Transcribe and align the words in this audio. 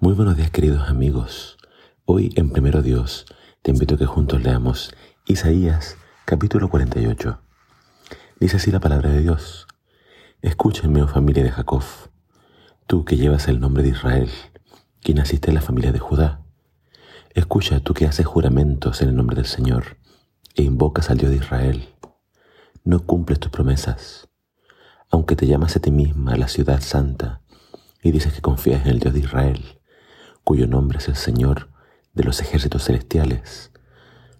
Muy 0.00 0.14
buenos 0.14 0.36
días 0.36 0.52
queridos 0.52 0.88
amigos. 0.88 1.58
Hoy 2.04 2.30
en 2.36 2.50
Primero 2.50 2.82
Dios 2.82 3.26
te 3.62 3.72
invito 3.72 3.96
a 3.96 3.98
que 3.98 4.06
juntos 4.06 4.40
leamos 4.40 4.94
Isaías 5.26 5.96
capítulo 6.24 6.70
48. 6.70 7.40
Dice 8.38 8.58
así 8.58 8.70
la 8.70 8.78
palabra 8.78 9.10
de 9.10 9.22
Dios. 9.22 9.66
Escúchenme, 10.40 11.02
oh 11.02 11.08
familia 11.08 11.42
de 11.42 11.50
Jacob, 11.50 11.82
tú 12.86 13.04
que 13.04 13.16
llevas 13.16 13.48
el 13.48 13.58
nombre 13.58 13.82
de 13.82 13.88
Israel, 13.88 14.30
que 15.00 15.14
naciste 15.14 15.50
en 15.50 15.56
la 15.56 15.62
familia 15.62 15.90
de 15.90 15.98
Judá. 15.98 16.42
Escucha 17.34 17.80
tú 17.80 17.92
que 17.92 18.06
haces 18.06 18.24
juramentos 18.24 19.02
en 19.02 19.08
el 19.08 19.16
nombre 19.16 19.34
del 19.34 19.46
Señor 19.46 19.96
e 20.54 20.62
invocas 20.62 21.10
al 21.10 21.18
Dios 21.18 21.32
de 21.32 21.38
Israel. 21.38 21.88
No 22.84 23.04
cumples 23.04 23.40
tus 23.40 23.50
promesas. 23.50 24.28
Aunque 25.10 25.34
te 25.34 25.48
llamas 25.48 25.74
a 25.74 25.80
ti 25.80 25.90
misma 25.90 26.36
la 26.36 26.46
ciudad 26.46 26.82
santa 26.82 27.42
y 28.00 28.12
dices 28.12 28.32
que 28.32 28.42
confías 28.42 28.82
en 28.82 28.92
el 28.92 29.00
Dios 29.00 29.12
de 29.12 29.20
Israel, 29.20 29.77
cuyo 30.48 30.66
nombre 30.66 30.96
es 30.96 31.08
el 31.08 31.16
Señor 31.16 31.68
de 32.14 32.24
los 32.24 32.40
ejércitos 32.40 32.84
celestiales. 32.84 33.70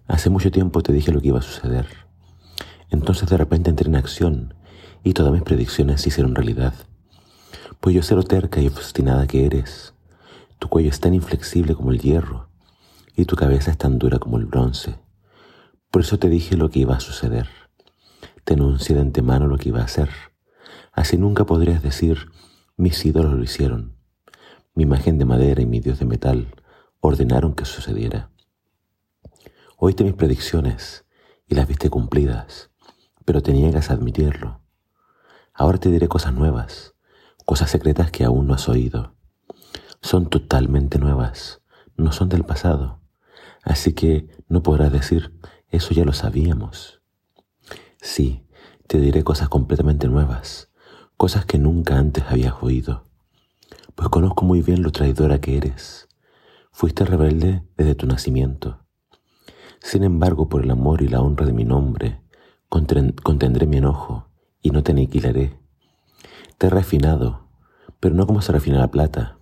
Hace 0.07 0.31
mucho 0.31 0.49
tiempo 0.49 0.81
te 0.81 0.91
dije 0.91 1.11
lo 1.11 1.21
que 1.21 1.27
iba 1.27 1.37
a 1.37 1.43
suceder. 1.43 1.85
Entonces 2.89 3.29
de 3.29 3.37
repente 3.37 3.69
entré 3.69 3.89
en 3.89 3.95
acción 3.95 4.55
y 5.03 5.13
todas 5.13 5.31
mis 5.31 5.43
predicciones 5.43 6.01
se 6.01 6.09
hicieron 6.09 6.33
realidad. 6.33 6.73
Pues 7.79 7.95
yo 7.95 8.01
sé 8.01 8.15
lo 8.15 8.23
terca 8.23 8.59
y 8.59 8.65
obstinada 8.65 9.27
que 9.27 9.45
eres. 9.45 9.93
Tu 10.57 10.67
cuello 10.67 10.89
es 10.89 10.99
tan 10.99 11.13
inflexible 11.13 11.75
como 11.75 11.91
el 11.91 11.99
hierro 11.99 12.49
y 13.15 13.25
tu 13.25 13.35
cabeza 13.35 13.69
es 13.69 13.77
tan 13.77 13.99
dura 13.99 14.17
como 14.17 14.39
el 14.39 14.47
bronce. 14.47 14.95
Por 15.91 16.01
eso 16.01 16.17
te 16.17 16.27
dije 16.27 16.57
lo 16.57 16.71
que 16.71 16.79
iba 16.79 16.95
a 16.95 17.01
suceder. 17.01 17.49
Te 18.45 18.55
anuncié 18.55 18.95
de 18.95 19.01
antemano 19.01 19.45
lo 19.45 19.59
que 19.59 19.69
iba 19.69 19.81
a 19.81 19.85
hacer. 19.85 20.09
Así 20.91 21.19
nunca 21.19 21.45
podrías 21.45 21.83
decir, 21.83 22.31
mis 22.77 23.05
ídolos 23.05 23.33
lo 23.33 23.43
hicieron. 23.43 23.98
Mi 24.75 24.83
imagen 24.83 25.17
de 25.17 25.25
madera 25.25 25.61
y 25.61 25.65
mi 25.65 25.79
Dios 25.79 25.99
de 25.99 26.05
metal 26.05 26.55
ordenaron 27.01 27.53
que 27.53 27.65
sucediera. 27.65 28.29
Oíste 29.77 30.03
mis 30.03 30.13
predicciones 30.13 31.05
y 31.47 31.55
las 31.55 31.67
viste 31.67 31.89
cumplidas, 31.89 32.69
pero 33.25 33.41
te 33.41 33.51
niegas 33.51 33.89
admitirlo. 33.89 34.61
Ahora 35.53 35.79
te 35.79 35.89
diré 35.89 36.07
cosas 36.07 36.33
nuevas, 36.33 36.93
cosas 37.45 37.69
secretas 37.71 38.11
que 38.11 38.23
aún 38.23 38.47
no 38.47 38.53
has 38.53 38.69
oído. 38.69 39.15
Son 40.01 40.29
totalmente 40.29 40.99
nuevas, 40.99 41.61
no 41.97 42.11
son 42.11 42.29
del 42.29 42.43
pasado, 42.43 43.01
así 43.63 43.93
que 43.93 44.29
no 44.47 44.63
podrás 44.63 44.91
decir, 44.91 45.33
eso 45.69 45.93
ya 45.93 46.05
lo 46.05 46.13
sabíamos. 46.13 47.01
Sí, 48.01 48.45
te 48.87 48.99
diré 48.99 49.23
cosas 49.23 49.49
completamente 49.49 50.07
nuevas, 50.07 50.69
cosas 51.17 51.45
que 51.45 51.57
nunca 51.57 51.97
antes 51.97 52.23
habías 52.29 52.53
oído 52.61 53.08
pues 53.95 54.09
conozco 54.09 54.45
muy 54.45 54.61
bien 54.61 54.81
lo 54.81 54.91
traidora 54.91 55.41
que 55.41 55.57
eres. 55.57 56.07
Fuiste 56.71 57.05
rebelde 57.05 57.63
desde 57.77 57.95
tu 57.95 58.07
nacimiento. 58.07 58.85
Sin 59.81 60.03
embargo, 60.03 60.49
por 60.49 60.63
el 60.63 60.71
amor 60.71 61.01
y 61.01 61.07
la 61.07 61.21
honra 61.21 61.45
de 61.45 61.53
mi 61.53 61.65
nombre, 61.65 62.21
contendré 62.69 63.65
mi 63.65 63.77
enojo 63.77 64.29
y 64.61 64.71
no 64.71 64.83
te 64.83 64.91
aniquilaré. 64.91 65.59
Te 66.57 66.67
he 66.67 66.69
refinado, 66.69 67.47
pero 67.99 68.15
no 68.15 68.27
como 68.27 68.41
se 68.41 68.51
refina 68.51 68.79
la 68.79 68.91
plata, 68.91 69.39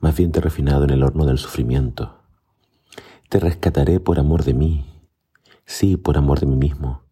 más 0.00 0.16
bien 0.16 0.32
te 0.32 0.38
he 0.38 0.42
refinado 0.42 0.84
en 0.84 0.90
el 0.90 1.02
horno 1.02 1.26
del 1.26 1.38
sufrimiento. 1.38 2.20
Te 3.28 3.40
rescataré 3.40 3.98
por 3.98 4.18
amor 4.20 4.44
de 4.44 4.54
mí, 4.54 4.86
sí, 5.64 5.96
por 5.96 6.16
amor 6.16 6.38
de 6.38 6.46
mí 6.46 6.56
mismo. 6.56 7.02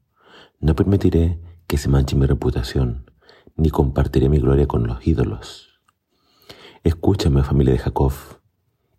No 0.61 0.77
permitiré 0.77 1.41
que 1.67 1.77
se 1.79 1.89
manche 1.89 2.15
mi 2.17 2.27
reputación, 2.27 3.11
ni 3.57 3.71
compartiré 3.71 4.29
mi 4.29 4.39
gloria 4.39 4.67
con 4.67 4.87
los 4.87 5.05
ídolos. 5.07 5.74
Escúchame, 6.85 7.43
familia 7.43 7.73
de 7.73 7.79
Jacob, 7.79 8.13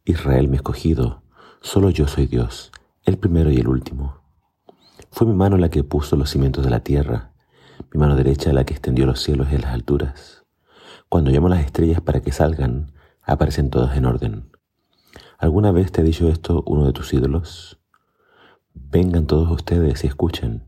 Israel 0.05 0.47
mi 0.47 0.55
escogido, 0.55 1.22
solo 1.61 1.92
yo 1.92 2.08
soy 2.08 2.25
Dios, 2.25 2.72
el 3.03 3.19
primero 3.19 3.52
y 3.52 3.58
el 3.58 3.67
último. 3.67 4.23
Fue 5.11 5.27
mi 5.27 5.36
mano 5.36 5.55
la 5.59 5.69
que 5.69 5.83
puso 5.83 6.16
los 6.16 6.31
cimientos 6.31 6.64
de 6.64 6.71
la 6.71 6.80
tierra, 6.80 7.33
mi 7.93 7.99
mano 7.99 8.15
derecha 8.15 8.52
la 8.54 8.65
que 8.65 8.73
extendió 8.73 9.05
los 9.05 9.21
cielos 9.21 9.49
en 9.52 9.61
las 9.61 9.71
alturas. 9.71 10.45
Cuando 11.09 11.30
llamo 11.30 11.48
las 11.48 11.64
estrellas 11.64 12.02
para 12.02 12.21
que 12.21 12.32
salgan, 12.32 12.92
aparecen 13.21 13.70
todas 13.70 13.95
en 13.95 14.05
orden. 14.05 14.49
¿Alguna 15.38 15.71
vez 15.71 15.92
te 15.92 16.02
ha 16.02 16.04
dicho 16.04 16.27
esto 16.27 16.64
uno 16.65 16.88
de 16.88 16.93
tus 16.93 17.14
ídolos? 17.14 17.80
Vengan 18.73 19.27
todos 19.27 19.52
ustedes 19.52 20.04
y 20.04 20.08
escuchen. 20.08 20.67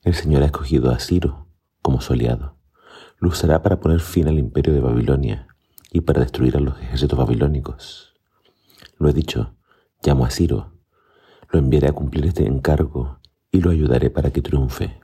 El 0.00 0.14
Señor 0.14 0.42
ha 0.42 0.46
escogido 0.46 0.90
a 0.90 1.00
Ciro 1.00 1.48
como 1.82 2.00
su 2.00 2.14
aliado. 2.14 2.56
Lo 3.18 3.28
usará 3.28 3.62
para 3.62 3.78
poner 3.78 4.00
fin 4.00 4.26
al 4.26 4.38
imperio 4.38 4.72
de 4.72 4.80
Babilonia 4.80 5.49
y 5.92 6.02
para 6.02 6.20
destruir 6.20 6.56
a 6.56 6.60
los 6.60 6.80
ejércitos 6.80 7.18
babilónicos. 7.18 8.14
Lo 8.98 9.08
he 9.08 9.12
dicho, 9.12 9.56
llamo 10.02 10.24
a 10.24 10.30
Ciro, 10.30 10.72
lo 11.50 11.58
enviaré 11.58 11.88
a 11.88 11.92
cumplir 11.92 12.26
este 12.26 12.46
encargo 12.46 13.18
y 13.50 13.60
lo 13.60 13.70
ayudaré 13.70 14.10
para 14.10 14.30
que 14.30 14.42
triunfe. 14.42 15.00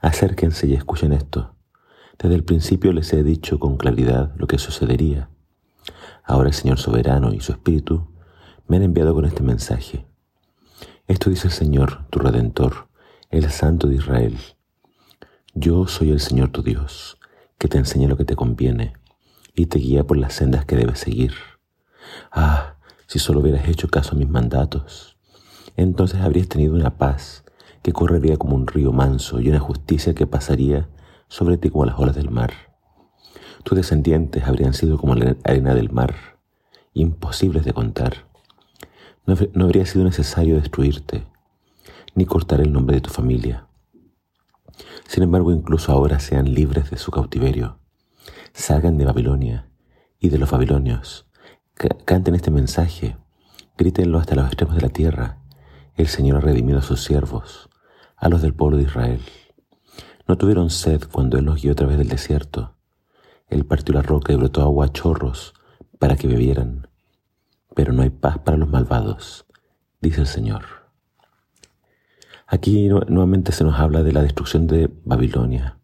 Acérquense 0.00 0.66
y 0.66 0.74
escuchen 0.74 1.12
esto. 1.12 1.56
Desde 2.18 2.34
el 2.34 2.44
principio 2.44 2.92
les 2.92 3.12
he 3.12 3.22
dicho 3.22 3.58
con 3.58 3.76
claridad 3.76 4.34
lo 4.36 4.46
que 4.46 4.58
sucedería. 4.58 5.30
Ahora 6.24 6.48
el 6.48 6.54
Señor 6.54 6.78
soberano 6.78 7.32
y 7.32 7.40
su 7.40 7.52
Espíritu 7.52 8.12
me 8.68 8.76
han 8.76 8.82
enviado 8.82 9.14
con 9.14 9.24
este 9.24 9.42
mensaje. 9.42 10.06
Esto 11.06 11.30
dice 11.30 11.46
el 11.46 11.52
Señor, 11.52 12.06
tu 12.10 12.18
Redentor, 12.18 12.88
el 13.30 13.50
Santo 13.50 13.86
de 13.86 13.96
Israel. 13.96 14.36
Yo 15.54 15.86
soy 15.86 16.10
el 16.10 16.20
Señor 16.20 16.50
tu 16.50 16.62
Dios, 16.62 17.18
que 17.58 17.68
te 17.68 17.78
enseña 17.78 18.08
lo 18.08 18.16
que 18.16 18.24
te 18.24 18.36
conviene 18.36 18.94
y 19.56 19.66
te 19.66 19.78
guía 19.78 20.04
por 20.04 20.18
las 20.18 20.34
sendas 20.34 20.66
que 20.66 20.76
debes 20.76 21.00
seguir. 21.00 21.32
Ah, 22.30 22.76
si 23.06 23.18
solo 23.18 23.40
hubieras 23.40 23.66
hecho 23.66 23.88
caso 23.88 24.14
a 24.14 24.18
mis 24.18 24.28
mandatos, 24.28 25.16
entonces 25.76 26.20
habrías 26.20 26.48
tenido 26.48 26.74
una 26.74 26.98
paz 26.98 27.42
que 27.82 27.92
correría 27.92 28.36
como 28.36 28.54
un 28.54 28.66
río 28.66 28.92
manso 28.92 29.40
y 29.40 29.48
una 29.48 29.58
justicia 29.58 30.14
que 30.14 30.26
pasaría 30.26 30.88
sobre 31.28 31.56
ti 31.56 31.70
como 31.70 31.86
las 31.86 31.98
olas 31.98 32.14
del 32.14 32.30
mar. 32.30 32.52
Tus 33.64 33.76
descendientes 33.76 34.44
habrían 34.44 34.74
sido 34.74 34.98
como 34.98 35.14
la 35.14 35.36
arena 35.44 35.74
del 35.74 35.90
mar, 35.90 36.14
imposibles 36.92 37.64
de 37.64 37.72
contar. 37.72 38.26
No, 39.24 39.36
no 39.54 39.64
habría 39.64 39.86
sido 39.86 40.04
necesario 40.04 40.56
destruirte, 40.56 41.26
ni 42.14 42.26
cortar 42.26 42.60
el 42.60 42.72
nombre 42.72 42.96
de 42.96 43.00
tu 43.00 43.10
familia. 43.10 43.66
Sin 45.08 45.22
embargo, 45.22 45.50
incluso 45.50 45.92
ahora 45.92 46.20
sean 46.20 46.52
libres 46.52 46.90
de 46.90 46.98
su 46.98 47.10
cautiverio 47.10 47.78
salgan 48.56 48.96
de 48.96 49.04
Babilonia 49.04 49.68
y 50.18 50.30
de 50.30 50.38
los 50.38 50.50
babilonios. 50.50 51.26
Canten 52.06 52.34
este 52.34 52.50
mensaje, 52.50 53.18
grítenlo 53.76 54.18
hasta 54.18 54.34
los 54.34 54.46
extremos 54.46 54.74
de 54.74 54.80
la 54.80 54.88
tierra. 54.88 55.38
El 55.94 56.08
Señor 56.08 56.38
ha 56.38 56.40
redimido 56.40 56.78
a 56.78 56.82
sus 56.82 57.04
siervos, 57.04 57.68
a 58.16 58.30
los 58.30 58.40
del 58.40 58.54
pueblo 58.54 58.78
de 58.78 58.84
Israel. 58.84 59.20
No 60.26 60.38
tuvieron 60.38 60.70
sed 60.70 61.02
cuando 61.12 61.36
Él 61.36 61.44
los 61.44 61.60
guió 61.60 61.72
a 61.72 61.74
través 61.74 61.98
del 61.98 62.08
desierto. 62.08 62.74
Él 63.48 63.66
partió 63.66 63.94
la 63.94 64.02
roca 64.02 64.32
y 64.32 64.36
brotó 64.36 64.62
agua 64.62 64.86
a 64.86 64.92
chorros 64.92 65.52
para 65.98 66.16
que 66.16 66.26
bebieran. 66.26 66.88
Pero 67.74 67.92
no 67.92 68.02
hay 68.02 68.10
paz 68.10 68.38
para 68.38 68.56
los 68.56 68.70
malvados, 68.70 69.44
dice 70.00 70.22
el 70.22 70.26
Señor. 70.26 70.64
Aquí 72.46 72.88
nuevamente 72.88 73.52
se 73.52 73.64
nos 73.64 73.78
habla 73.78 74.02
de 74.02 74.12
la 74.12 74.22
destrucción 74.22 74.66
de 74.66 74.90
Babilonia 75.04 75.78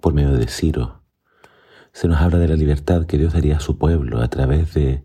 por 0.00 0.14
medio 0.14 0.32
de 0.34 0.46
Ciro, 0.46 1.01
se 1.92 2.08
nos 2.08 2.20
habla 2.20 2.38
de 2.38 2.48
la 2.48 2.56
libertad 2.56 3.06
que 3.06 3.18
Dios 3.18 3.32
daría 3.34 3.56
a 3.56 3.60
su 3.60 3.78
pueblo 3.78 4.20
a 4.20 4.28
través 4.28 4.74
de 4.74 5.04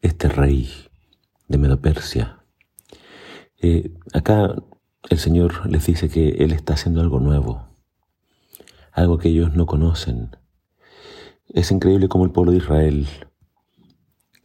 este 0.00 0.28
rey 0.28 0.70
de 1.48 1.58
Medopersia. 1.58 2.44
Eh, 3.60 3.92
acá 4.12 4.54
el 5.10 5.18
Señor 5.18 5.68
les 5.70 5.86
dice 5.86 6.08
que 6.08 6.30
Él 6.44 6.52
está 6.52 6.74
haciendo 6.74 7.00
algo 7.00 7.20
nuevo, 7.20 7.68
algo 8.92 9.18
que 9.18 9.28
ellos 9.28 9.54
no 9.54 9.66
conocen. 9.66 10.36
Es 11.48 11.70
increíble 11.70 12.08
cómo 12.08 12.24
el 12.24 12.30
pueblo 12.30 12.52
de 12.52 12.58
Israel, 12.58 13.06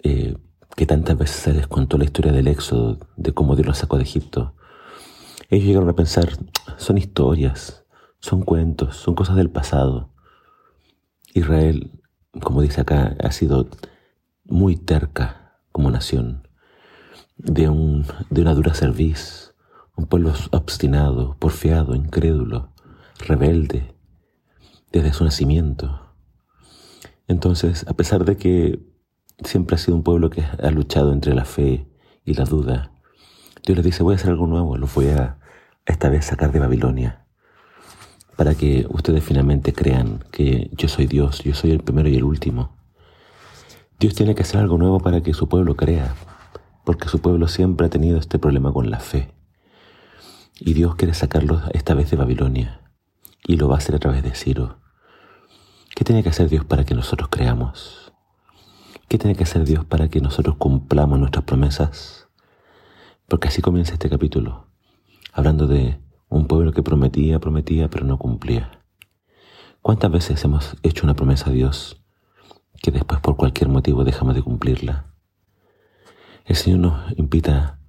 eh, 0.04 0.36
que 0.76 0.86
tantas 0.86 1.18
veces 1.18 1.38
se 1.38 1.54
les 1.54 1.68
contó 1.68 1.98
la 1.98 2.06
historia 2.06 2.32
del 2.32 2.48
éxodo, 2.48 3.00
de 3.16 3.34
cómo 3.34 3.56
Dios 3.56 3.68
los 3.68 3.78
sacó 3.78 3.98
de 3.98 4.04
Egipto, 4.04 4.56
ellos 5.50 5.66
llegaron 5.66 5.90
a 5.90 5.96
pensar, 5.96 6.30
son 6.78 6.98
historias, 6.98 7.86
son 8.20 8.42
cuentos, 8.42 8.98
son 8.98 9.16
cosas 9.16 9.38
del 9.38 9.50
pasado. 9.50 10.12
Israel, 11.38 11.92
como 12.42 12.62
dice 12.62 12.82
acá, 12.82 13.16
ha 13.24 13.32
sido 13.32 13.68
muy 14.46 14.76
terca 14.76 15.60
como 15.72 15.92
nación, 15.92 16.48
de, 17.38 17.70
un, 17.70 18.06
de 18.30 18.42
una 18.42 18.54
dura 18.54 18.74
cerviz, 18.74 19.54
un 19.96 20.08
pueblo 20.08 20.34
obstinado, 20.52 21.38
porfiado, 21.38 21.96
incrédulo, 21.96 22.74
rebelde, 23.20 23.96
desde 24.92 25.14
su 25.14 25.24
nacimiento. 25.24 26.14
Entonces, 27.28 27.86
a 27.88 27.94
pesar 27.94 28.26
de 28.26 28.38
que 28.38 28.80
siempre 29.44 29.76
ha 29.76 29.80
sido 29.80 29.98
un 29.98 30.04
pueblo 30.04 30.30
que 30.30 30.44
ha 30.44 30.72
luchado 30.72 31.14
entre 31.14 31.36
la 31.36 31.46
fe 31.46 31.88
y 32.26 32.34
la 32.34 32.46
duda, 32.46 32.92
Dios 33.64 33.78
les 33.78 33.86
dice, 33.86 34.02
voy 34.02 34.14
a 34.14 34.16
hacer 34.16 34.32
algo 34.32 34.48
nuevo, 34.48 34.78
los 34.78 34.94
voy 34.94 35.10
a 35.10 35.38
esta 35.86 36.10
vez 36.10 36.26
sacar 36.26 36.52
de 36.52 36.60
Babilonia 36.60 37.27
para 38.38 38.54
que 38.54 38.86
ustedes 38.90 39.24
finalmente 39.24 39.74
crean 39.74 40.24
que 40.32 40.70
yo 40.74 40.88
soy 40.88 41.08
Dios, 41.08 41.44
yo 41.44 41.56
soy 41.56 41.72
el 41.72 41.80
primero 41.80 42.08
y 42.08 42.16
el 42.16 42.24
último. 42.24 42.78
Dios 44.00 44.14
tiene 44.14 44.36
que 44.36 44.44
hacer 44.44 44.62
algo 44.62 44.78
nuevo 44.78 45.00
para 45.00 45.22
que 45.22 45.34
su 45.34 45.50
pueblo 45.50 45.76
crea, 45.76 46.16
porque 46.86 47.10
su 47.10 47.20
pueblo 47.20 47.48
siempre 47.48 47.88
ha 47.88 47.90
tenido 47.90 48.20
este 48.20 48.38
problema 48.38 48.72
con 48.72 48.92
la 48.92 49.00
fe. 49.00 49.34
Y 50.60 50.76
Dios 50.76 50.96
quiere 50.96 51.16
sacarlos 51.16 51.64
esta 51.74 51.96
vez 51.96 52.12
de 52.12 52.18
Babilonia, 52.18 52.82
y 53.44 53.58
lo 53.58 53.68
va 53.68 53.76
a 53.76 53.78
hacer 53.80 53.96
a 53.96 54.00
través 54.00 54.22
de 54.22 54.36
Ciro. 54.36 54.78
¿Qué 55.96 56.04
tiene 56.04 56.22
que 56.22 56.30
hacer 56.30 56.48
Dios 56.48 56.64
para 56.64 56.86
que 56.86 56.94
nosotros 56.94 57.30
creamos? 57.32 58.14
¿Qué 59.08 59.18
tiene 59.18 59.36
que 59.36 59.44
hacer 59.46 59.66
Dios 59.66 59.84
para 59.84 60.10
que 60.10 60.22
nosotros 60.22 60.58
cumplamos 60.58 61.18
nuestras 61.18 61.44
promesas? 61.44 62.28
Porque 63.28 63.48
así 63.48 63.64
comienza 63.64 63.94
este 63.94 64.12
capítulo, 64.12 64.68
hablando 65.34 65.66
de 65.66 66.00
un 66.30 66.48
pueblo 66.48 66.72
que 66.72 66.84
prometía, 66.84 67.40
prometía, 67.40 67.90
pero 67.90 68.06
no 68.06 68.18
cumplía. 68.18 68.84
¿Cuántas 69.82 70.12
veces 70.12 70.44
hemos 70.44 70.76
hecho 70.84 71.06
una 71.06 71.16
promesa 71.16 71.50
a 71.50 71.54
Dios 71.54 72.02
que 72.82 72.92
después 72.92 73.22
por 73.22 73.38
cualquier 73.38 73.70
motivo 73.70 74.04
dejamos 74.04 74.36
de 74.36 74.42
cumplirla? 74.42 75.14
El 76.46 76.56
Señor 76.56 76.80
nos 76.80 77.18
invita 77.18 77.80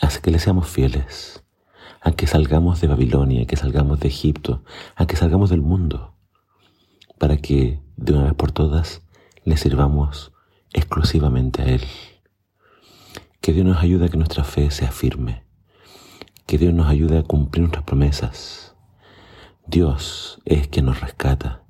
a 0.00 0.08
que 0.08 0.30
le 0.30 0.38
seamos 0.38 0.68
fieles, 0.68 1.44
a 2.00 2.12
que 2.12 2.26
salgamos 2.26 2.80
de 2.80 2.88
Babilonia, 2.88 3.42
a 3.42 3.46
que 3.46 3.56
salgamos 3.56 4.00
de 4.00 4.08
Egipto, 4.08 4.64
a 4.96 5.06
que 5.06 5.16
salgamos 5.16 5.50
del 5.50 5.62
mundo, 5.62 6.14
para 7.18 7.36
que 7.36 7.80
de 7.96 8.12
una 8.12 8.24
vez 8.24 8.34
por 8.34 8.52
todas 8.52 9.02
le 9.44 9.56
sirvamos 9.56 10.32
exclusivamente 10.72 11.62
a 11.62 11.66
Él. 11.66 11.82
Que 13.40 13.52
Dios 13.52 13.66
nos 13.66 13.82
ayude 13.82 14.06
a 14.06 14.08
que 14.08 14.16
nuestra 14.16 14.44
fe 14.44 14.70
sea 14.70 14.90
firme, 14.90 15.44
que 16.46 16.58
Dios 16.58 16.74
nos 16.74 16.88
ayude 16.88 17.18
a 17.18 17.22
cumplir 17.22 17.62
nuestras 17.62 17.84
promesas, 17.84 18.74
Dios 19.66 20.40
es 20.44 20.68
quien 20.68 20.86
nos 20.86 21.00
rescata. 21.00 21.62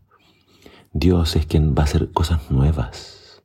Dios 0.95 1.37
es 1.37 1.47
quien 1.47 1.75
va 1.75 1.83
a 1.83 1.85
hacer 1.85 2.11
cosas 2.13 2.51
nuevas. 2.51 3.43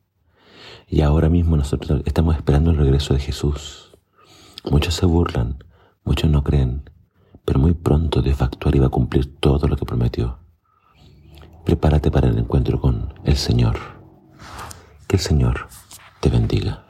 Y 0.88 1.02
ahora 1.02 1.30
mismo 1.30 1.58
nosotros 1.58 2.02
estamos 2.06 2.36
esperando 2.36 2.72
el 2.72 2.78
regreso 2.78 3.14
de 3.14 3.20
Jesús. 3.20 3.98
Muchos 4.70 4.96
se 4.96 5.06
burlan, 5.06 5.64
muchos 6.04 6.30
no 6.30 6.44
creen, 6.44 6.90
pero 7.46 7.60
muy 7.60 7.74
pronto 7.74 8.22
Dios 8.22 8.40
va 8.40 8.46
a 8.46 8.48
actuar 8.48 8.76
y 8.76 8.80
va 8.80 8.88
a 8.88 8.90
cumplir 8.90 9.40
todo 9.40 9.68
lo 9.68 9.76
que 9.76 9.86
prometió. 9.86 10.40
Prepárate 11.66 12.10
para 12.10 12.30
el 12.30 12.38
encuentro 12.38 12.80
con 12.80 13.14
el 13.26 13.36
Señor. 13.36 13.78
Que 15.08 15.18
el 15.18 15.22
Señor 15.22 15.68
te 16.22 16.30
bendiga. 16.30 16.87